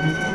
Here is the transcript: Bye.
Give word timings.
Bye. 0.00 0.29